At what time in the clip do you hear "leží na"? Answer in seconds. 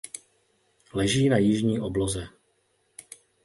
0.93-1.37